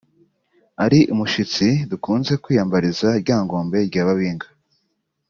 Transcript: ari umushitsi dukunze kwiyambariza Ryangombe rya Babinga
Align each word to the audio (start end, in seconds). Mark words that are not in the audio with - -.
ari 0.83 0.99
umushitsi 1.13 1.67
dukunze 1.91 2.33
kwiyambariza 2.43 3.07
Ryangombe 3.21 3.77
rya 3.89 4.03
Babinga 4.07 4.47